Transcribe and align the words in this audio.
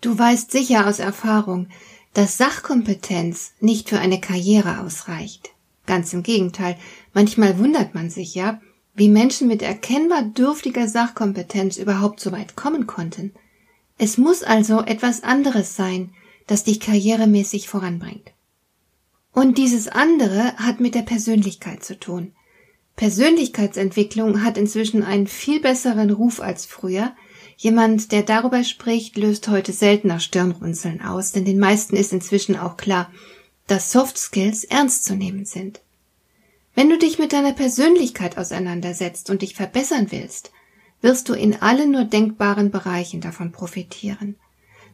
Du 0.00 0.18
weißt 0.18 0.50
sicher 0.50 0.86
aus 0.86 0.98
Erfahrung, 0.98 1.68
dass 2.14 2.38
Sachkompetenz 2.38 3.52
nicht 3.60 3.88
für 3.88 3.98
eine 3.98 4.20
Karriere 4.20 4.80
ausreicht. 4.80 5.50
Ganz 5.86 6.12
im 6.12 6.22
Gegenteil, 6.22 6.76
manchmal 7.12 7.58
wundert 7.58 7.94
man 7.94 8.10
sich 8.10 8.34
ja, 8.34 8.60
wie 8.94 9.08
Menschen 9.08 9.48
mit 9.48 9.62
erkennbar 9.62 10.22
dürftiger 10.22 10.88
Sachkompetenz 10.88 11.76
überhaupt 11.76 12.20
so 12.20 12.32
weit 12.32 12.56
kommen 12.56 12.86
konnten. 12.86 13.32
Es 13.98 14.18
muss 14.18 14.42
also 14.42 14.80
etwas 14.80 15.22
anderes 15.22 15.76
sein, 15.76 16.14
das 16.46 16.64
dich 16.64 16.80
karrieremäßig 16.80 17.68
voranbringt. 17.68 18.32
Und 19.32 19.58
dieses 19.58 19.88
andere 19.88 20.56
hat 20.56 20.80
mit 20.80 20.94
der 20.94 21.02
Persönlichkeit 21.02 21.84
zu 21.84 21.98
tun. 21.98 22.32
Persönlichkeitsentwicklung 22.96 24.42
hat 24.42 24.58
inzwischen 24.58 25.02
einen 25.02 25.26
viel 25.26 25.60
besseren 25.60 26.10
Ruf 26.10 26.40
als 26.40 26.66
früher, 26.66 27.14
Jemand, 27.62 28.10
der 28.10 28.22
darüber 28.22 28.64
spricht, 28.64 29.18
löst 29.18 29.46
heute 29.48 29.74
seltener 29.74 30.18
Stirnrunzeln 30.18 31.02
aus, 31.02 31.32
denn 31.32 31.44
den 31.44 31.58
meisten 31.58 31.94
ist 31.94 32.10
inzwischen 32.10 32.56
auch 32.56 32.78
klar, 32.78 33.12
dass 33.66 33.92
Soft 33.92 34.16
Skills 34.16 34.64
ernst 34.64 35.04
zu 35.04 35.14
nehmen 35.14 35.44
sind. 35.44 35.82
Wenn 36.74 36.88
du 36.88 36.96
dich 36.96 37.18
mit 37.18 37.34
deiner 37.34 37.52
Persönlichkeit 37.52 38.38
auseinandersetzt 38.38 39.28
und 39.28 39.42
dich 39.42 39.54
verbessern 39.54 40.06
willst, 40.08 40.52
wirst 41.02 41.28
du 41.28 41.34
in 41.34 41.60
allen 41.60 41.90
nur 41.90 42.04
denkbaren 42.04 42.70
Bereichen 42.70 43.20
davon 43.20 43.52
profitieren. 43.52 44.36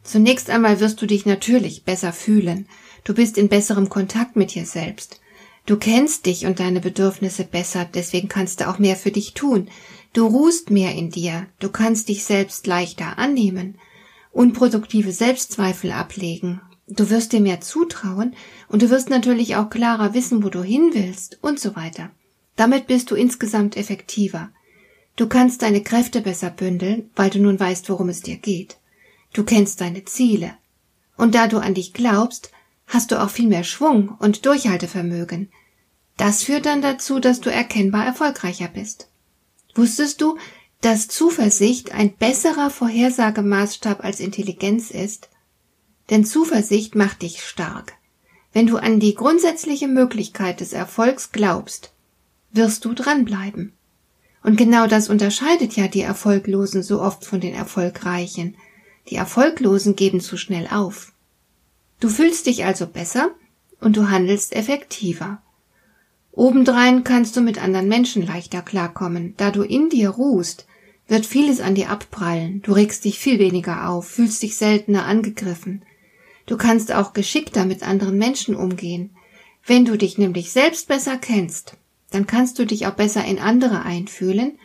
Zunächst 0.03 0.49
einmal 0.49 0.81
wirst 0.81 1.01
du 1.01 1.05
dich 1.05 1.25
natürlich 1.25 1.85
besser 1.85 2.11
fühlen. 2.11 2.67
Du 3.05 3.13
bist 3.13 3.37
in 3.37 3.47
besserem 3.47 3.87
Kontakt 3.87 4.35
mit 4.35 4.53
dir 4.53 4.65
selbst. 4.65 5.21
Du 5.67 5.75
kennst 5.75 6.25
dich 6.25 6.45
und 6.45 6.61
deine 6.61 6.79
Bedürfnisse 6.79 7.43
besser, 7.43 7.85
deswegen 7.93 8.29
kannst 8.29 8.61
du 8.61 8.69
auch 8.69 8.79
mehr 8.79 8.95
für 8.95 9.11
dich 9.11 9.33
tun. 9.33 9.67
Du 10.13 10.25
ruhst 10.25 10.71
mehr 10.71 10.95
in 10.95 11.09
dir, 11.11 11.45
du 11.59 11.67
kannst 11.67 12.07
dich 12.07 12.23
selbst 12.23 12.65
leichter 12.67 13.17
annehmen, 13.17 13.77
unproduktive 14.31 15.11
Selbstzweifel 15.11 15.91
ablegen, 15.91 16.61
du 16.87 17.09
wirst 17.09 17.33
dir 17.33 17.41
mehr 17.41 17.59
zutrauen 17.59 18.33
und 18.69 18.81
du 18.81 18.89
wirst 18.89 19.09
natürlich 19.09 19.57
auch 19.57 19.69
klarer 19.69 20.13
wissen, 20.13 20.41
wo 20.41 20.47
du 20.47 20.63
hin 20.63 20.91
willst 20.93 21.37
und 21.41 21.59
so 21.59 21.75
weiter. 21.75 22.11
Damit 22.55 22.87
bist 22.87 23.11
du 23.11 23.15
insgesamt 23.15 23.75
effektiver. 23.75 24.49
Du 25.17 25.27
kannst 25.27 25.63
deine 25.63 25.83
Kräfte 25.83 26.21
besser 26.21 26.49
bündeln, 26.49 27.09
weil 27.13 27.29
du 27.29 27.39
nun 27.39 27.59
weißt, 27.59 27.89
worum 27.89 28.07
es 28.07 28.21
dir 28.21 28.37
geht. 28.37 28.77
Du 29.33 29.43
kennst 29.43 29.81
deine 29.81 30.05
Ziele. 30.05 30.53
Und 31.17 31.35
da 31.35 31.47
du 31.47 31.57
an 31.57 31.73
dich 31.73 31.93
glaubst, 31.93 32.51
hast 32.87 33.11
du 33.11 33.21
auch 33.21 33.29
viel 33.29 33.49
mehr 33.49 33.65
Schwung 33.65 34.15
und 34.19 34.45
Durchhaltevermögen. 34.45 35.49
Das 36.17 36.43
führt 36.43 36.65
dann 36.65 36.81
dazu, 36.81 37.19
dass 37.19 37.41
du 37.41 37.51
erkennbar 37.51 38.05
erfolgreicher 38.05 38.67
bist. 38.67 39.07
Wusstest 39.75 40.21
du, 40.21 40.37
dass 40.81 41.07
Zuversicht 41.07 41.93
ein 41.93 42.15
besserer 42.15 42.69
Vorhersagemaßstab 42.69 44.03
als 44.03 44.19
Intelligenz 44.19 44.91
ist? 44.91 45.29
Denn 46.09 46.25
Zuversicht 46.25 46.95
macht 46.95 47.21
dich 47.21 47.43
stark. 47.43 47.93
Wenn 48.53 48.67
du 48.67 48.77
an 48.77 48.99
die 48.99 49.13
grundsätzliche 49.13 49.87
Möglichkeit 49.87 50.61
des 50.61 50.73
Erfolgs 50.73 51.31
glaubst, 51.31 51.93
wirst 52.51 52.85
du 52.85 52.93
dranbleiben. 52.93 53.73
Und 54.43 54.55
genau 54.55 54.87
das 54.87 55.09
unterscheidet 55.09 55.75
ja 55.75 55.87
die 55.87 56.01
Erfolglosen 56.01 56.81
so 56.81 57.01
oft 57.01 57.25
von 57.25 57.39
den 57.39 57.53
Erfolgreichen. 57.53 58.55
Die 59.09 59.15
Erfolglosen 59.15 59.95
geben 59.95 60.21
zu 60.21 60.37
schnell 60.37 60.67
auf. 60.71 61.11
Du 61.99 62.09
fühlst 62.09 62.45
dich 62.45 62.65
also 62.65 62.87
besser 62.87 63.31
und 63.79 63.97
du 63.97 64.09
handelst 64.09 64.55
effektiver. 64.55 65.41
Obendrein 66.37 67.03
kannst 67.03 67.35
du 67.35 67.41
mit 67.41 67.59
anderen 67.59 67.87
Menschen 67.87 68.23
leichter 68.23 68.61
klarkommen. 68.61 69.33
Da 69.37 69.49
du 69.49 69.63
in 69.63 69.89
dir 69.89 70.09
ruhst, 70.09 70.67
wird 71.07 71.25
vieles 71.25 71.59
an 71.59 71.73
dir 71.73 71.89
abprallen. 71.89 72.61
Du 72.61 72.73
regst 72.73 73.05
dich 73.05 73.17
viel 73.17 73.39
weniger 73.39 73.89
auf, 73.89 74.07
fühlst 74.07 74.43
dich 74.43 74.55
seltener 74.55 75.05
angegriffen. 75.05 75.81
Du 76.45 76.55
kannst 76.55 76.93
auch 76.93 77.13
geschickter 77.13 77.65
mit 77.65 77.81
anderen 77.81 78.19
Menschen 78.19 78.55
umgehen. 78.55 79.09
Wenn 79.65 79.83
du 79.83 79.97
dich 79.97 80.19
nämlich 80.19 80.51
selbst 80.51 80.87
besser 80.87 81.17
kennst, 81.17 81.75
dann 82.11 82.27
kannst 82.27 82.59
du 82.59 82.67
dich 82.67 82.85
auch 82.85 82.93
besser 82.93 83.25
in 83.25 83.39
andere 83.39 83.81
einfühlen 83.81 84.59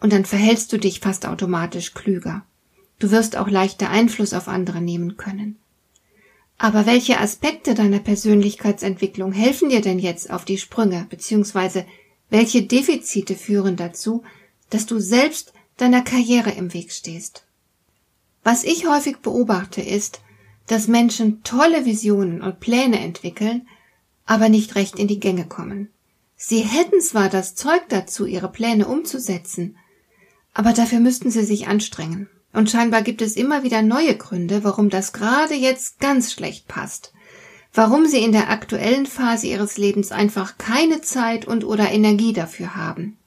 und 0.00 0.12
dann 0.12 0.26
verhältst 0.26 0.70
du 0.74 0.76
dich 0.76 1.00
fast 1.00 1.26
automatisch 1.26 1.94
klüger. 1.94 2.44
Du 2.98 3.10
wirst 3.10 3.38
auch 3.38 3.48
leichter 3.48 3.88
Einfluss 3.88 4.34
auf 4.34 4.48
andere 4.48 4.82
nehmen 4.82 5.16
können. 5.16 5.56
Aber 6.58 6.86
welche 6.86 7.20
Aspekte 7.20 7.74
deiner 7.74 7.98
Persönlichkeitsentwicklung 7.98 9.32
helfen 9.32 9.68
dir 9.68 9.82
denn 9.82 9.98
jetzt 9.98 10.30
auf 10.30 10.44
die 10.44 10.58
Sprünge, 10.58 11.06
beziehungsweise 11.10 11.84
welche 12.30 12.62
Defizite 12.62 13.34
führen 13.34 13.76
dazu, 13.76 14.22
dass 14.70 14.86
du 14.86 14.98
selbst 14.98 15.52
deiner 15.76 16.02
Karriere 16.02 16.50
im 16.50 16.72
Weg 16.72 16.92
stehst? 16.92 17.44
Was 18.42 18.64
ich 18.64 18.86
häufig 18.86 19.18
beobachte 19.18 19.82
ist, 19.82 20.20
dass 20.66 20.88
Menschen 20.88 21.42
tolle 21.42 21.84
Visionen 21.84 22.42
und 22.42 22.60
Pläne 22.60 23.00
entwickeln, 23.00 23.68
aber 24.24 24.48
nicht 24.48 24.74
recht 24.74 24.98
in 24.98 25.08
die 25.08 25.20
Gänge 25.20 25.46
kommen. 25.46 25.90
Sie 26.36 26.60
hätten 26.60 27.00
zwar 27.00 27.28
das 27.28 27.54
Zeug 27.54 27.82
dazu, 27.88 28.26
ihre 28.26 28.50
Pläne 28.50 28.86
umzusetzen, 28.88 29.76
aber 30.52 30.72
dafür 30.72 31.00
müssten 31.00 31.30
sie 31.30 31.44
sich 31.44 31.68
anstrengen. 31.68 32.28
Und 32.56 32.70
scheinbar 32.70 33.02
gibt 33.02 33.20
es 33.20 33.36
immer 33.36 33.64
wieder 33.64 33.82
neue 33.82 34.16
Gründe, 34.16 34.64
warum 34.64 34.88
das 34.88 35.12
gerade 35.12 35.52
jetzt 35.52 36.00
ganz 36.00 36.32
schlecht 36.32 36.66
passt. 36.66 37.12
Warum 37.74 38.06
sie 38.06 38.24
in 38.24 38.32
der 38.32 38.48
aktuellen 38.48 39.04
Phase 39.04 39.46
ihres 39.46 39.76
Lebens 39.76 40.10
einfach 40.10 40.56
keine 40.56 41.02
Zeit 41.02 41.46
und 41.46 41.64
oder 41.64 41.90
Energie 41.90 42.32
dafür 42.32 42.74
haben. 42.74 43.18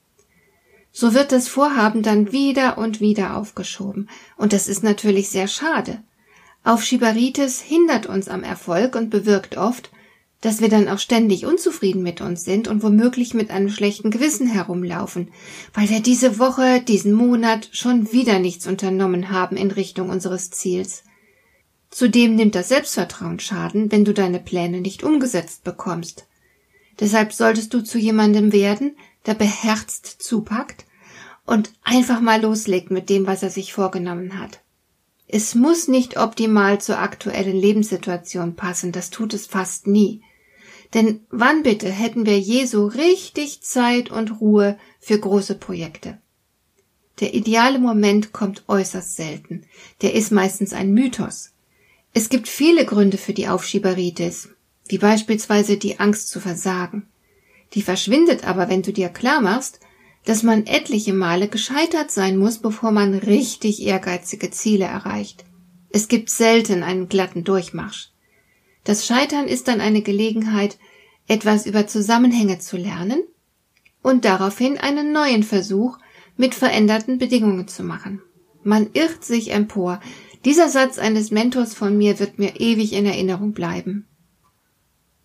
So 0.90 1.14
wird 1.14 1.30
das 1.30 1.46
Vorhaben 1.46 2.02
dann 2.02 2.32
wieder 2.32 2.76
und 2.76 3.00
wieder 3.00 3.36
aufgeschoben. 3.36 4.10
Und 4.36 4.52
das 4.52 4.66
ist 4.66 4.82
natürlich 4.82 5.28
sehr 5.28 5.46
schade. 5.46 6.02
Aufschieberitis 6.64 7.60
hindert 7.60 8.06
uns 8.06 8.28
am 8.28 8.42
Erfolg 8.42 8.96
und 8.96 9.10
bewirkt 9.10 9.56
oft, 9.56 9.92
dass 10.40 10.60
wir 10.60 10.68
dann 10.68 10.88
auch 10.88 10.98
ständig 10.98 11.44
unzufrieden 11.44 12.02
mit 12.02 12.20
uns 12.20 12.44
sind 12.44 12.66
und 12.66 12.82
womöglich 12.82 13.34
mit 13.34 13.50
einem 13.50 13.68
schlechten 13.68 14.10
Gewissen 14.10 14.46
herumlaufen, 14.46 15.30
weil 15.74 15.90
wir 15.90 16.00
diese 16.00 16.38
Woche, 16.38 16.80
diesen 16.80 17.12
Monat 17.12 17.68
schon 17.72 18.12
wieder 18.12 18.38
nichts 18.38 18.66
unternommen 18.66 19.30
haben 19.30 19.56
in 19.56 19.70
Richtung 19.70 20.08
unseres 20.08 20.50
Ziels. 20.50 21.04
Zudem 21.90 22.36
nimmt 22.36 22.54
das 22.54 22.68
Selbstvertrauen 22.68 23.40
Schaden, 23.40 23.92
wenn 23.92 24.04
du 24.04 24.14
deine 24.14 24.38
Pläne 24.38 24.80
nicht 24.80 25.02
umgesetzt 25.02 25.64
bekommst. 25.64 26.26
Deshalb 27.00 27.32
solltest 27.32 27.74
du 27.74 27.82
zu 27.82 27.98
jemandem 27.98 28.52
werden, 28.52 28.96
der 29.26 29.34
beherzt 29.34 30.06
zupackt 30.06 30.86
und 31.44 31.72
einfach 31.82 32.20
mal 32.20 32.40
loslegt 32.40 32.90
mit 32.90 33.10
dem, 33.10 33.26
was 33.26 33.42
er 33.42 33.50
sich 33.50 33.72
vorgenommen 33.72 34.38
hat. 34.38 34.60
Es 35.26 35.54
muss 35.54 35.88
nicht 35.88 36.16
optimal 36.16 36.80
zur 36.80 36.98
aktuellen 36.98 37.56
Lebenssituation 37.56 38.56
passen, 38.56 38.92
das 38.92 39.10
tut 39.10 39.34
es 39.34 39.46
fast 39.46 39.86
nie. 39.86 40.22
Denn 40.94 41.20
wann 41.30 41.62
bitte 41.62 41.88
hätten 41.88 42.26
wir 42.26 42.38
je 42.38 42.64
so 42.64 42.86
richtig 42.86 43.62
Zeit 43.62 44.10
und 44.10 44.40
Ruhe 44.40 44.78
für 44.98 45.18
große 45.18 45.54
Projekte? 45.54 46.18
Der 47.20 47.34
ideale 47.34 47.78
Moment 47.78 48.32
kommt 48.32 48.64
äußerst 48.66 49.14
selten. 49.14 49.64
Der 50.02 50.14
ist 50.14 50.32
meistens 50.32 50.72
ein 50.72 50.92
Mythos. 50.92 51.52
Es 52.12 52.28
gibt 52.28 52.48
viele 52.48 52.86
Gründe 52.86 53.18
für 53.18 53.34
die 53.34 53.46
Aufschieberitis, 53.46 54.48
wie 54.88 54.98
beispielsweise 54.98 55.76
die 55.76 56.00
Angst 56.00 56.30
zu 56.30 56.40
versagen. 56.40 57.06
Die 57.74 57.82
verschwindet 57.82 58.44
aber, 58.44 58.68
wenn 58.68 58.82
du 58.82 58.92
dir 58.92 59.10
klar 59.10 59.40
machst, 59.40 59.78
dass 60.24 60.42
man 60.42 60.66
etliche 60.66 61.12
Male 61.12 61.48
gescheitert 61.48 62.10
sein 62.10 62.36
muss, 62.36 62.58
bevor 62.58 62.90
man 62.90 63.14
richtig 63.14 63.82
ehrgeizige 63.82 64.50
Ziele 64.50 64.86
erreicht. 64.86 65.44
Es 65.90 66.08
gibt 66.08 66.30
selten 66.30 66.82
einen 66.82 67.08
glatten 67.08 67.44
Durchmarsch. 67.44 68.09
Das 68.90 69.06
Scheitern 69.06 69.46
ist 69.46 69.68
dann 69.68 69.80
eine 69.80 70.02
Gelegenheit, 70.02 70.76
etwas 71.28 71.64
über 71.64 71.86
Zusammenhänge 71.86 72.58
zu 72.58 72.76
lernen 72.76 73.22
und 74.02 74.24
daraufhin 74.24 74.78
einen 74.78 75.12
neuen 75.12 75.44
Versuch 75.44 75.96
mit 76.36 76.56
veränderten 76.56 77.18
Bedingungen 77.18 77.68
zu 77.68 77.84
machen. 77.84 78.20
Man 78.64 78.90
irrt 78.92 79.22
sich 79.24 79.52
empor. 79.52 80.00
Dieser 80.44 80.68
Satz 80.68 80.98
eines 80.98 81.30
Mentors 81.30 81.72
von 81.72 81.96
mir 81.96 82.18
wird 82.18 82.40
mir 82.40 82.58
ewig 82.58 82.92
in 82.92 83.06
Erinnerung 83.06 83.52
bleiben. 83.52 84.08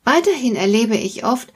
Weiterhin 0.04 0.56
erlebe 0.56 0.96
ich 0.96 1.26
oft, 1.26 1.52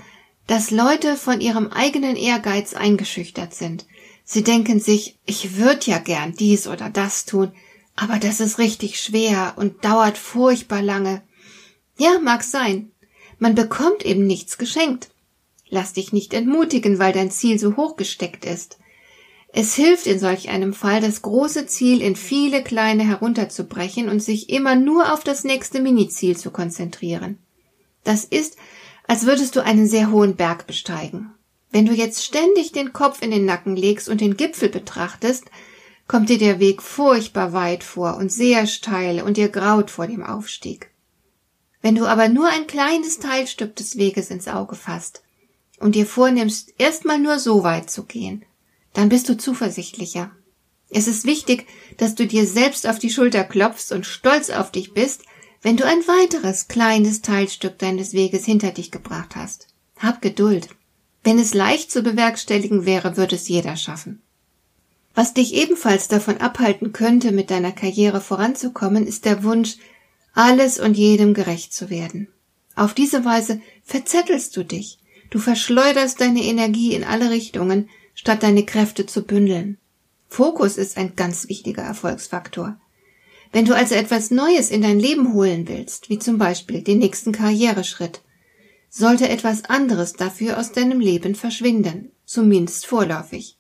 dass 0.48 0.72
Leute 0.72 1.16
von 1.16 1.42
ihrem 1.42 1.68
eigenen 1.68 2.16
Ehrgeiz 2.16 2.74
eingeschüchtert 2.74 3.54
sind. 3.54 3.86
Sie 4.26 4.42
denken 4.42 4.80
sich, 4.80 5.20
ich 5.28 5.58
würde 5.58 5.92
ja 5.92 6.00
gern 6.00 6.34
dies 6.34 6.66
oder 6.66 6.90
das 6.90 7.26
tun, 7.26 7.52
Aber 8.02 8.18
das 8.18 8.40
ist 8.40 8.60
richtig 8.60 9.00
schwer 9.00 9.56
und 9.58 9.84
dauert 9.84 10.18
furchtbar 10.18 10.82
lange. 10.82 11.22
Ja, 12.00 12.18
mag 12.20 12.44
sein. 12.44 12.92
Man 13.40 13.56
bekommt 13.56 14.06
eben 14.06 14.26
nichts 14.26 14.58
geschenkt. 14.58 15.10
Lass 15.68 15.94
dich 15.94 16.14
nicht 16.14 16.34
entmutigen, 16.34 16.98
weil 16.98 17.12
dein 17.12 17.30
Ziel 17.30 17.60
so 17.60 17.76
hoch 17.76 17.98
gesteckt 17.98 18.46
ist. 18.46 18.78
Es 19.52 19.76
hilft 19.76 20.08
in 20.08 20.18
solch 20.18 20.48
einem 20.48 20.74
Fall, 20.74 21.02
das 21.02 21.22
große 21.22 21.66
Ziel 21.66 22.02
in 22.02 22.16
viele 22.16 22.64
kleine 22.64 23.04
herunterzubrechen 23.04 24.08
und 24.08 24.22
sich 24.22 24.50
immer 24.50 24.76
nur 24.76 25.12
auf 25.12 25.26
das 25.26 25.44
nächste 25.44 25.82
Miniziel 25.82 26.38
zu 26.38 26.52
konzentrieren. 26.52 27.38
Das 28.06 28.24
ist, 28.24 28.56
als 29.06 29.26
würdest 29.26 29.58
du 29.58 29.64
einen 29.64 29.88
sehr 29.88 30.10
hohen 30.10 30.38
Berg 30.38 30.68
besteigen. 30.68 31.32
Wenn 31.70 31.86
du 31.86 31.94
jetzt 31.94 32.24
ständig 32.24 32.72
den 32.72 32.94
Kopf 32.94 33.22
in 33.22 33.32
den 33.32 33.44
Nacken 33.44 33.76
legst 33.76 34.08
und 34.08 34.22
den 34.22 34.38
Gipfel 34.38 34.70
betrachtest, 34.70 35.46
kommt 36.08 36.30
dir 36.30 36.38
der 36.38 36.60
Weg 36.60 36.82
furchtbar 36.82 37.52
weit 37.52 37.84
vor 37.84 38.16
und 38.16 38.32
sehr 38.32 38.68
steil 38.68 39.22
und 39.22 39.36
dir 39.36 39.50
graut 39.50 39.92
vor 39.92 40.08
dem 40.08 40.24
Aufstieg. 40.24 40.92
Wenn 41.82 41.96
du 41.96 42.06
aber 42.06 42.28
nur 42.28 42.48
ein 42.48 42.68
kleines 42.68 43.20
Teilstück 43.20 43.76
des 43.76 43.98
Weges 43.98 44.32
ins 44.32 44.48
Auge 44.48 44.76
fasst 44.76 45.24
und 45.80 45.96
dir 45.96 46.06
vornimmst, 46.06 46.74
erstmal 46.78 47.20
nur 47.20 47.40
so 47.40 47.64
weit 47.64 47.90
zu 47.90 48.04
gehen, 48.04 48.44
dann 48.94 49.10
bist 49.10 49.30
du 49.30 49.38
zuversichtlicher. 49.38 50.32
Es 50.90 51.08
ist 51.08 51.26
wichtig, 51.26 51.68
dass 51.98 52.16
du 52.16 52.26
dir 52.26 52.46
selbst 52.46 52.88
auf 52.88 53.00
die 53.00 53.12
Schulter 53.12 53.44
klopfst 53.44 53.92
und 53.92 54.06
stolz 54.06 54.50
auf 54.50 54.72
dich 54.72 54.94
bist, 54.94 55.22
wenn 55.62 55.78
du 55.78 55.86
ein 55.86 56.00
weiteres 56.08 56.68
kleines 56.68 57.22
Teilstück 57.22 57.78
deines 57.78 58.14
Weges 58.14 58.46
hinter 58.46 58.72
dich 58.72 58.92
gebracht 58.92 59.36
hast. 59.36 59.68
Hab 59.98 60.22
Geduld. 60.22 60.70
Wenn 61.24 61.38
es 61.38 61.54
leicht 61.54 61.92
zu 61.92 62.02
bewerkstelligen 62.02 62.86
wäre, 62.86 63.18
würde 63.18 63.36
es 63.36 63.48
jeder 63.48 63.76
schaffen. 63.76 64.22
Was 65.14 65.34
dich 65.34 65.54
ebenfalls 65.54 66.08
davon 66.08 66.38
abhalten 66.38 66.94
könnte, 66.94 67.32
mit 67.32 67.52
deiner 67.52 67.74
Karriere 67.74 68.22
voranzukommen, 68.22 69.06
ist 69.06 69.26
der 69.26 69.44
Wunsch, 69.44 69.78
alles 70.34 70.80
und 70.80 70.98
jedem 70.98 71.34
gerecht 71.34 71.74
zu 71.74 71.90
werden. 71.90 72.28
Auf 72.76 72.94
diese 72.94 73.26
Weise 73.26 73.62
verzettelst 73.84 74.56
du 74.56 74.64
dich. 74.64 75.00
Du 75.30 75.40
verschleuderst 75.40 76.22
deine 76.22 76.44
Energie 76.44 76.94
in 76.94 77.04
alle 77.04 77.30
Richtungen, 77.30 77.90
statt 78.14 78.44
deine 78.44 78.66
Kräfte 78.66 79.06
zu 79.06 79.24
bündeln. 79.24 79.78
Fokus 80.28 80.78
ist 80.78 80.98
ein 80.98 81.16
ganz 81.16 81.50
wichtiger 81.50 81.84
Erfolgsfaktor. 81.84 82.80
Wenn 83.52 83.66
du 83.66 83.76
also 83.76 83.96
etwas 83.96 84.30
Neues 84.30 84.70
in 84.70 84.82
dein 84.82 85.00
Leben 85.00 85.34
holen 85.34 85.68
willst, 85.68 86.10
wie 86.10 86.20
zum 86.20 86.38
Beispiel 86.38 86.82
den 86.82 87.00
nächsten 87.00 87.32
Karriereschritt, 87.32 88.22
sollte 88.90 89.30
etwas 89.30 89.66
anderes 89.66 90.14
dafür 90.14 90.60
aus 90.60 90.72
deinem 90.72 91.00
Leben 91.00 91.36
verschwinden, 91.36 92.12
zumindest 92.26 92.86
vorläufig. 92.86 93.58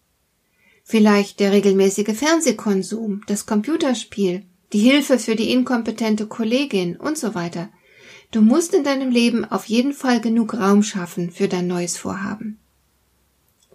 Vielleicht 0.84 1.40
der 1.40 1.52
regelmäßige 1.52 2.16
Fernsehkonsum, 2.18 3.22
das 3.28 3.46
Computerspiel, 3.46 4.46
die 4.74 4.80
Hilfe 4.80 5.20
für 5.20 5.36
die 5.36 5.52
inkompetente 5.52 6.28
Kollegin 6.28 6.96
und 6.98 7.18
so 7.18 7.36
weiter. 7.36 7.70
Du 8.32 8.42
musst 8.42 8.74
in 8.74 8.84
deinem 8.84 9.10
Leben 9.10 9.44
auf 9.46 9.66
jeden 9.66 9.94
Fall 9.94 10.22
genug 10.22 10.54
Raum 10.54 10.84
schaffen 10.84 11.32
für 11.32 11.48
dein 11.48 11.68
neues 11.68 11.98
Vorhaben. 11.98 12.60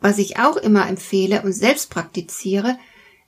Was 0.01 0.19
ich 0.19 0.39
auch 0.39 0.57
immer 0.57 0.89
empfehle 0.89 1.43
und 1.43 1.53
selbst 1.53 1.91
praktiziere, 1.91 2.79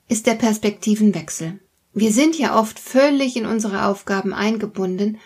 ist 0.08 0.26
der 0.26 0.34
Perspektivenwechsel. 0.34 1.58
Wir 1.94 2.12
sind 2.12 2.38
ja 2.38 2.58
oft 2.58 2.78
völlig 2.78 3.36
in 3.36 3.46
unsere 3.46 3.86
Aufgaben 3.86 4.34
eingebunden 4.34 5.18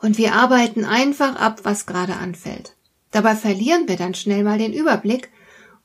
und 0.00 0.16
wir 0.18 0.34
arbeiten 0.34 0.84
einfach 0.84 1.36
ab, 1.36 1.60
was 1.64 1.86
gerade 1.86 2.14
anfällt. 2.14 2.76
Dabei 3.10 3.36
verlieren 3.36 3.88
wir 3.88 3.96
dann 3.96 4.14
schnell 4.14 4.44
mal 4.44 4.58
den 4.58 4.72
Überblick 4.72 5.30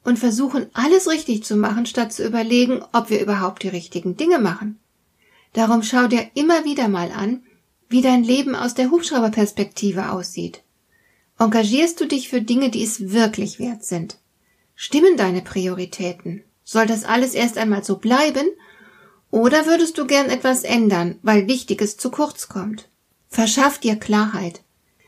und 0.04 0.18
versuchen 0.18 0.68
alles 0.74 1.10
richtig 1.10 1.44
zu 1.44 1.58
machen, 1.58 1.86
statt 1.86 2.14
zu 2.14 2.26
überlegen, 2.26 2.82
ob 2.94 3.10
wir 3.10 3.20
überhaupt 3.20 3.64
die 3.64 3.68
richtigen 3.68 4.16
Dinge 4.16 4.40
machen. 4.40 4.80
Darum 5.54 5.84
schau 5.84 6.08
dir 6.08 6.30
immer 6.34 6.66
wieder 6.66 6.88
mal 6.88 7.12
an, 7.12 7.44
wie 7.90 8.02
dein 8.02 8.24
Leben 8.24 8.56
aus 8.56 8.74
der 8.74 8.92
Hubschrauberperspektive 8.92 10.12
aussieht. 10.12 10.64
Engagierst 11.40 12.02
du 12.02 12.06
dich 12.06 12.30
für 12.30 12.42
Dinge, 12.42 12.70
die 12.70 12.84
es 12.84 13.12
wirklich 13.12 13.60
wert 13.60 13.86
sind? 13.86 14.18
Stimmen 14.76 15.18
deine 15.18 15.42
Prioritäten? 15.42 16.44
Soll 16.64 16.86
das 16.86 17.04
alles 17.04 17.34
erst 17.34 17.58
einmal 17.58 17.84
so 17.84 17.98
bleiben? 17.98 18.48
Oder 19.32 19.66
würdest 19.66 19.98
du 19.98 20.06
gern 20.06 20.30
etwas 20.30 20.64
ändern, 20.64 21.18
weil 21.22 21.48
Wichtiges 21.48 21.98
zu 21.98 22.12
kurz 22.12 22.50
kommt? 22.50 22.90
Verschaff 23.30 23.80
dir 23.80 23.96
Klarheit. 23.96 24.62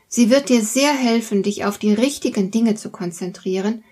Sie 0.08 0.30
wird 0.30 0.48
dir 0.48 0.62
sehr 0.62 0.92
helfen, 0.92 1.42
dich 1.42 1.64
auf 1.64 1.78
die 1.78 1.92
richtigen 1.92 2.50
Dinge 2.50 2.74
zu 2.74 2.90
konzentrieren, 2.90 3.84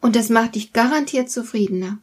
und 0.00 0.14
es 0.14 0.28
macht 0.28 0.54
dich 0.54 0.72
garantiert 0.72 1.30
zufriedener. 1.30 1.98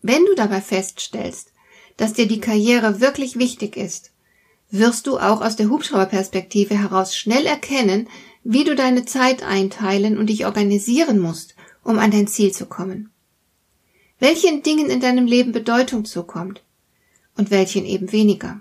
Wenn 0.00 0.24
du 0.24 0.34
dabei 0.34 0.60
feststellst, 0.60 1.52
dass 1.96 2.12
dir 2.12 2.26
die 2.26 2.40
Karriere 2.40 3.00
wirklich 3.00 3.38
wichtig 3.38 3.76
ist, 3.76 4.12
wirst 4.70 5.06
du 5.06 5.18
auch 5.18 5.40
aus 5.40 5.56
der 5.56 5.70
Hubschrauberperspektive 5.70 6.78
heraus 6.78 7.16
schnell 7.16 7.46
erkennen, 7.46 8.08
wie 8.44 8.64
du 8.64 8.74
deine 8.74 9.04
Zeit 9.04 9.42
einteilen 9.42 10.18
und 10.18 10.26
dich 10.26 10.46
organisieren 10.46 11.18
musst, 11.18 11.54
um 11.82 11.98
an 11.98 12.10
dein 12.10 12.26
Ziel 12.26 12.52
zu 12.52 12.66
kommen. 12.66 13.10
Welchen 14.18 14.62
Dingen 14.62 14.88
in 14.88 15.00
deinem 15.00 15.26
Leben 15.26 15.52
Bedeutung 15.52 16.04
zukommt 16.04 16.62
und 17.36 17.50
welchen 17.50 17.84
eben 17.84 18.12
weniger. 18.12 18.60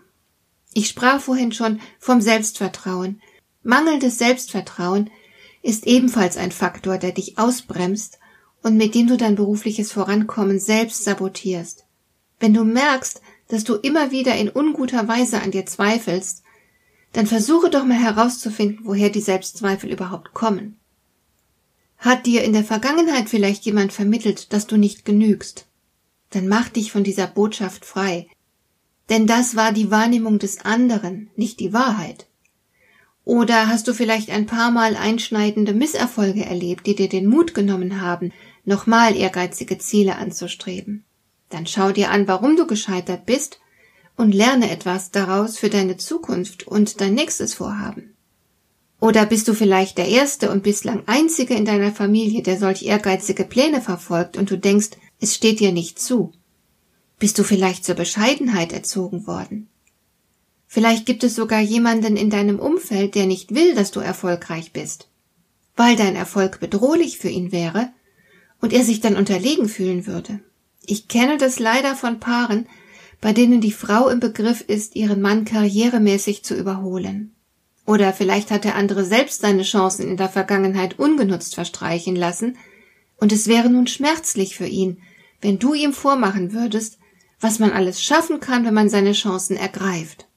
Ich 0.73 0.89
sprach 0.89 1.21
vorhin 1.21 1.51
schon 1.53 1.79
vom 1.99 2.19
Selbstvertrauen. 2.19 3.21
Mangelndes 3.63 4.17
Selbstvertrauen 4.17 5.09
ist 5.61 5.87
ebenfalls 5.87 6.37
ein 6.37 6.51
Faktor, 6.51 6.97
der 6.97 7.11
dich 7.11 7.37
ausbremst 7.37 8.19
und 8.61 8.75
mit 8.75 8.93
dem 8.93 9.07
du 9.07 9.17
dein 9.17 9.35
berufliches 9.35 9.91
Vorankommen 9.91 10.59
selbst 10.59 11.03
sabotierst. 11.03 11.84
Wenn 12.39 12.53
du 12.53 12.63
merkst, 12.63 13.21
dass 13.47 13.63
du 13.63 13.75
immer 13.75 14.11
wieder 14.11 14.35
in 14.35 14.49
unguter 14.49 15.07
Weise 15.07 15.41
an 15.41 15.51
dir 15.51 15.65
zweifelst, 15.65 16.43
dann 17.13 17.27
versuche 17.27 17.69
doch 17.69 17.85
mal 17.85 17.97
herauszufinden, 17.97 18.79
woher 18.83 19.09
die 19.09 19.21
Selbstzweifel 19.21 19.91
überhaupt 19.91 20.33
kommen. 20.33 20.77
Hat 21.97 22.25
dir 22.25 22.43
in 22.43 22.51
der 22.51 22.65
Vergangenheit 22.65 23.29
vielleicht 23.29 23.65
jemand 23.65 23.93
vermittelt, 23.93 24.51
dass 24.51 24.67
du 24.67 24.75
nicht 24.75 25.05
genügst? 25.05 25.65
Dann 26.31 26.47
mach 26.49 26.67
dich 26.67 26.91
von 26.91 27.05
dieser 27.05 27.27
Botschaft 27.27 27.85
frei. 27.85 28.27
Denn 29.09 29.27
das 29.27 29.55
war 29.55 29.71
die 29.71 29.91
Wahrnehmung 29.91 30.37
des 30.37 30.65
anderen, 30.65 31.29
nicht 31.37 31.61
die 31.61 31.71
Wahrheit. 31.71 32.27
Oder 33.23 33.69
hast 33.69 33.87
du 33.87 33.93
vielleicht 33.93 34.29
ein 34.29 34.45
paar 34.45 34.71
Mal 34.71 34.97
einschneidende 34.97 35.73
Misserfolge 35.73 36.45
erlebt, 36.45 36.85
die 36.85 36.95
dir 36.95 37.07
den 37.07 37.27
Mut 37.27 37.53
genommen 37.53 38.01
haben, 38.01 38.33
nochmal 38.65 39.15
ehrgeizige 39.15 39.77
Ziele 39.77 40.17
anzustreben? 40.17 41.04
Dann 41.55 41.67
schau 41.67 41.93
dir 41.93 42.11
an, 42.11 42.27
warum 42.27 42.57
du 42.57 42.67
gescheitert 42.67 43.25
bist 43.25 43.61
und 44.17 44.35
lerne 44.35 44.69
etwas 44.69 45.11
daraus 45.11 45.57
für 45.57 45.69
deine 45.69 45.95
Zukunft 45.95 46.67
und 46.67 46.99
dein 46.99 47.13
nächstes 47.13 47.53
Vorhaben. 47.53 48.13
Oder 48.99 49.25
bist 49.25 49.47
du 49.47 49.53
vielleicht 49.53 49.97
der 49.97 50.09
erste 50.09 50.51
und 50.51 50.63
bislang 50.63 51.03
einzige 51.05 51.53
in 51.53 51.63
deiner 51.63 51.93
Familie, 51.93 52.43
der 52.43 52.59
solch 52.59 52.83
ehrgeizige 52.83 53.45
Pläne 53.45 53.79
verfolgt 53.79 54.35
und 54.35 54.51
du 54.51 54.57
denkst, 54.57 54.97
es 55.21 55.33
steht 55.33 55.61
dir 55.61 55.71
nicht 55.71 55.97
zu? 55.97 56.33
Bist 57.19 57.39
du 57.39 57.43
vielleicht 57.43 57.85
zur 57.85 57.95
Bescheidenheit 57.95 58.73
erzogen 58.73 59.25
worden? 59.25 59.69
Vielleicht 60.67 61.05
gibt 61.05 61.23
es 61.23 61.35
sogar 61.35 61.61
jemanden 61.61 62.17
in 62.17 62.29
deinem 62.29 62.59
Umfeld, 62.59 63.15
der 63.15 63.27
nicht 63.27 63.55
will, 63.55 63.75
dass 63.75 63.91
du 63.91 64.01
erfolgreich 64.01 64.73
bist, 64.73 65.07
weil 65.77 65.95
dein 65.95 66.17
Erfolg 66.17 66.59
bedrohlich 66.59 67.17
für 67.17 67.29
ihn 67.29 67.53
wäre 67.53 67.93
und 68.59 68.73
er 68.73 68.83
sich 68.83 68.99
dann 68.99 69.15
unterlegen 69.15 69.69
fühlen 69.69 70.05
würde. 70.05 70.41
Ich 70.87 71.07
kenne 71.07 71.37
das 71.37 71.59
leider 71.59 71.95
von 71.95 72.19
Paaren, 72.19 72.67
bei 73.21 73.33
denen 73.33 73.61
die 73.61 73.71
Frau 73.71 74.09
im 74.09 74.19
Begriff 74.19 74.61
ist, 74.61 74.95
ihren 74.95 75.21
Mann 75.21 75.45
karrieremäßig 75.45 76.43
zu 76.43 76.55
überholen. 76.55 77.35
Oder 77.85 78.13
vielleicht 78.13 78.51
hat 78.51 78.63
der 78.63 78.75
andere 78.75 79.05
selbst 79.05 79.41
seine 79.41 79.63
Chancen 79.63 80.07
in 80.07 80.17
der 80.17 80.29
Vergangenheit 80.29 80.99
ungenutzt 80.99 81.55
verstreichen 81.55 82.15
lassen, 82.15 82.57
und 83.17 83.31
es 83.31 83.47
wäre 83.47 83.69
nun 83.69 83.87
schmerzlich 83.87 84.55
für 84.55 84.67
ihn, 84.67 85.01
wenn 85.41 85.59
du 85.59 85.73
ihm 85.73 85.93
vormachen 85.93 86.51
würdest, 86.51 86.97
was 87.39 87.59
man 87.59 87.71
alles 87.71 88.01
schaffen 88.01 88.39
kann, 88.39 88.65
wenn 88.65 88.73
man 88.73 88.89
seine 88.89 89.13
Chancen 89.13 89.55
ergreift. 89.55 90.27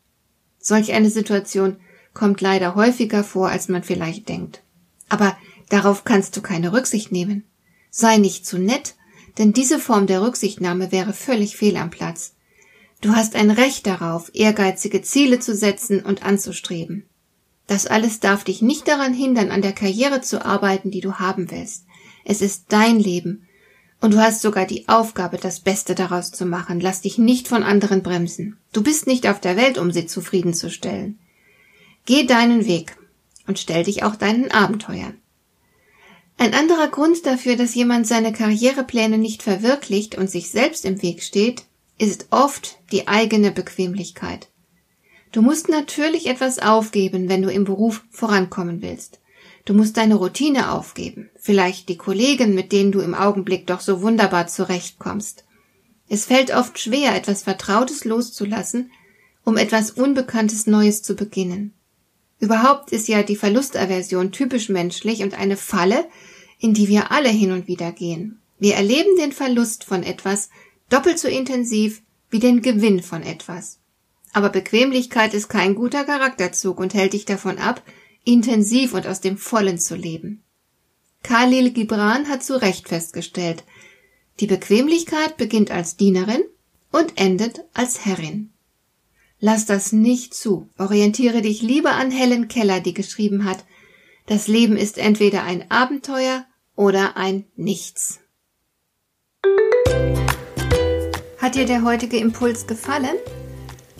Solch 0.58 0.92
eine 0.92 1.10
Situation 1.10 1.76
kommt 2.14 2.40
leider 2.40 2.74
häufiger 2.74 3.24
vor, 3.24 3.48
als 3.48 3.68
man 3.68 3.82
vielleicht 3.82 4.28
denkt. 4.28 4.62
Aber 5.08 5.36
darauf 5.70 6.04
kannst 6.04 6.36
du 6.36 6.42
keine 6.42 6.72
Rücksicht 6.72 7.12
nehmen. 7.12 7.44
Sei 7.90 8.18
nicht 8.18 8.44
zu 8.44 8.58
nett, 8.58 8.96
denn 9.38 9.52
diese 9.52 9.78
Form 9.78 10.06
der 10.06 10.22
Rücksichtnahme 10.22 10.92
wäre 10.92 11.12
völlig 11.12 11.56
fehl 11.56 11.76
am 11.76 11.90
Platz. 11.90 12.34
Du 13.00 13.14
hast 13.14 13.36
ein 13.36 13.50
Recht 13.50 13.86
darauf, 13.86 14.30
ehrgeizige 14.34 15.02
Ziele 15.02 15.38
zu 15.38 15.54
setzen 15.54 16.02
und 16.02 16.24
anzustreben. 16.24 17.04
Das 17.68 17.86
alles 17.86 18.18
darf 18.18 18.44
dich 18.44 18.62
nicht 18.62 18.88
daran 18.88 19.14
hindern, 19.14 19.50
an 19.50 19.62
der 19.62 19.72
Karriere 19.72 20.20
zu 20.20 20.44
arbeiten, 20.44 20.90
die 20.90 21.00
du 21.00 21.14
haben 21.14 21.50
willst. 21.50 21.84
Es 22.24 22.42
ist 22.42 22.64
dein 22.70 22.98
Leben. 22.98 23.46
Und 24.00 24.14
du 24.14 24.18
hast 24.18 24.42
sogar 24.42 24.64
die 24.64 24.88
Aufgabe, 24.88 25.38
das 25.38 25.60
Beste 25.60 25.94
daraus 25.94 26.30
zu 26.30 26.46
machen. 26.46 26.80
Lass 26.80 27.02
dich 27.02 27.18
nicht 27.18 27.46
von 27.48 27.62
anderen 27.62 28.02
bremsen. 28.02 28.56
Du 28.72 28.82
bist 28.82 29.06
nicht 29.06 29.28
auf 29.28 29.40
der 29.40 29.56
Welt, 29.56 29.76
um 29.76 29.92
sie 29.92 30.06
zufriedenzustellen. 30.06 31.18
Geh 32.06 32.24
deinen 32.24 32.66
Weg 32.66 32.96
und 33.46 33.58
stell 33.58 33.84
dich 33.84 34.02
auch 34.02 34.16
deinen 34.16 34.50
Abenteuern. 34.50 35.14
Ein 36.40 36.54
anderer 36.54 36.86
Grund 36.86 37.26
dafür, 37.26 37.56
dass 37.56 37.74
jemand 37.74 38.06
seine 38.06 38.32
Karrierepläne 38.32 39.18
nicht 39.18 39.42
verwirklicht 39.42 40.16
und 40.16 40.30
sich 40.30 40.50
selbst 40.50 40.84
im 40.84 41.02
Weg 41.02 41.24
steht, 41.24 41.64
ist 41.98 42.28
oft 42.30 42.78
die 42.92 43.08
eigene 43.08 43.50
Bequemlichkeit. 43.50 44.48
Du 45.32 45.42
musst 45.42 45.68
natürlich 45.68 46.28
etwas 46.28 46.60
aufgeben, 46.60 47.28
wenn 47.28 47.42
du 47.42 47.50
im 47.50 47.64
Beruf 47.64 48.04
vorankommen 48.10 48.82
willst. 48.82 49.18
Du 49.64 49.74
musst 49.74 49.96
deine 49.96 50.14
Routine 50.14 50.72
aufgeben, 50.72 51.28
vielleicht 51.36 51.88
die 51.88 51.98
Kollegen, 51.98 52.54
mit 52.54 52.70
denen 52.70 52.92
du 52.92 53.00
im 53.00 53.14
Augenblick 53.14 53.66
doch 53.66 53.80
so 53.80 54.00
wunderbar 54.00 54.46
zurechtkommst. 54.46 55.44
Es 56.08 56.24
fällt 56.24 56.54
oft 56.54 56.78
schwer, 56.78 57.16
etwas 57.16 57.42
Vertrautes 57.42 58.04
loszulassen, 58.04 58.92
um 59.44 59.56
etwas 59.56 59.90
Unbekanntes 59.90 60.68
Neues 60.68 61.02
zu 61.02 61.16
beginnen. 61.16 61.74
Überhaupt 62.40 62.92
ist 62.92 63.08
ja 63.08 63.22
die 63.22 63.36
Verlustaversion 63.36 64.32
typisch 64.32 64.68
menschlich 64.68 65.22
und 65.22 65.34
eine 65.34 65.56
Falle, 65.56 66.06
in 66.58 66.74
die 66.74 66.88
wir 66.88 67.10
alle 67.10 67.28
hin 67.28 67.52
und 67.52 67.66
wieder 67.66 67.92
gehen. 67.92 68.40
Wir 68.58 68.74
erleben 68.74 69.16
den 69.18 69.32
Verlust 69.32 69.84
von 69.84 70.02
etwas 70.02 70.50
doppelt 70.88 71.18
so 71.18 71.28
intensiv 71.28 72.02
wie 72.30 72.38
den 72.38 72.62
Gewinn 72.62 73.02
von 73.02 73.22
etwas. 73.22 73.78
Aber 74.32 74.50
Bequemlichkeit 74.50 75.34
ist 75.34 75.48
kein 75.48 75.74
guter 75.74 76.04
Charakterzug 76.04 76.78
und 76.78 76.94
hält 76.94 77.12
dich 77.12 77.24
davon 77.24 77.58
ab, 77.58 77.82
intensiv 78.24 78.94
und 78.94 79.06
aus 79.06 79.20
dem 79.20 79.38
Vollen 79.38 79.78
zu 79.78 79.94
leben. 79.94 80.42
Khalil 81.22 81.70
Gibran 81.70 82.28
hat 82.28 82.42
zu 82.42 82.60
Recht 82.60 82.88
festgestellt, 82.88 83.64
die 84.40 84.46
Bequemlichkeit 84.46 85.36
beginnt 85.36 85.70
als 85.70 85.96
Dienerin 85.96 86.42
und 86.92 87.14
endet 87.16 87.64
als 87.74 88.04
Herrin. 88.04 88.52
Lass 89.40 89.66
das 89.66 89.92
nicht 89.92 90.34
zu. 90.34 90.68
Orientiere 90.78 91.42
dich 91.42 91.62
lieber 91.62 91.92
an 91.92 92.10
Helen 92.10 92.48
Keller, 92.48 92.80
die 92.80 92.94
geschrieben 92.94 93.44
hat, 93.44 93.64
das 94.26 94.46
Leben 94.46 94.76
ist 94.76 94.98
entweder 94.98 95.44
ein 95.44 95.70
Abenteuer 95.70 96.44
oder 96.76 97.16
ein 97.16 97.46
Nichts. 97.56 98.20
Hat 101.38 101.54
dir 101.54 101.64
der 101.64 101.82
heutige 101.82 102.18
Impuls 102.18 102.66
gefallen? 102.66 103.16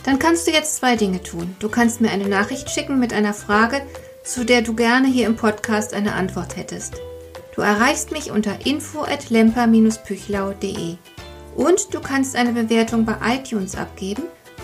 Dann 0.05 0.19
kannst 0.19 0.47
du 0.47 0.51
jetzt 0.51 0.77
zwei 0.77 0.97
Dinge 0.97 1.23
tun. 1.23 1.57
Du 1.61 1.69
kannst 1.69 2.01
mir 2.01 2.11
eine 2.11 2.29
Nachricht 2.29 2.69
schicken 2.69 2.99
mit 2.99 3.13
einer 3.13 3.33
Frage, 3.33 3.81
zu 4.25 4.45
der 4.45 4.63
du 4.63 4.75
gerne 4.75 5.09
hier 5.09 5.27
im 5.27 5.37
Podcast 5.37 5.95
eine 5.95 6.13
Antwort 6.15 6.57
hättest. 6.57 6.95
Du 7.55 7.63
erreichst 7.63 8.11
mich 8.11 8.31
unter 8.31 8.67
info 8.67 9.03
at 9.03 9.31
lemper-püchlau.de. 9.31 10.97
Und 11.57 11.95
du 11.95 12.01
kannst 12.01 12.37
eine 12.37 12.53
Bewertung 12.53 13.05
bei 13.05 13.17
iTunes 13.35 13.77
abgeben, 13.77 14.25